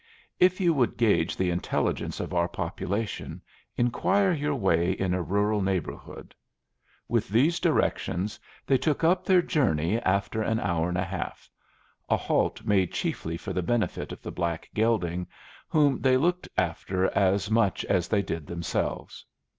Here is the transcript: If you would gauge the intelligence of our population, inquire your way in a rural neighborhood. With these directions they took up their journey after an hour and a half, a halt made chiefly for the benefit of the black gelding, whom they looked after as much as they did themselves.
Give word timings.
If 0.39 0.59
you 0.59 0.73
would 0.73 0.97
gauge 0.97 1.37
the 1.37 1.51
intelligence 1.51 2.19
of 2.19 2.33
our 2.33 2.47
population, 2.47 3.39
inquire 3.77 4.31
your 4.31 4.55
way 4.55 4.93
in 4.93 5.13
a 5.13 5.21
rural 5.21 5.61
neighborhood. 5.61 6.33
With 7.07 7.29
these 7.29 7.59
directions 7.59 8.39
they 8.65 8.79
took 8.79 9.03
up 9.03 9.23
their 9.25 9.43
journey 9.43 9.99
after 10.01 10.41
an 10.41 10.59
hour 10.59 10.89
and 10.89 10.97
a 10.97 11.03
half, 11.03 11.51
a 12.09 12.17
halt 12.17 12.65
made 12.65 12.91
chiefly 12.91 13.37
for 13.37 13.53
the 13.53 13.61
benefit 13.61 14.11
of 14.11 14.23
the 14.23 14.31
black 14.31 14.71
gelding, 14.73 15.27
whom 15.69 16.01
they 16.01 16.17
looked 16.17 16.49
after 16.57 17.05
as 17.15 17.51
much 17.51 17.85
as 17.85 18.07
they 18.07 18.23
did 18.23 18.47
themselves. 18.47 19.23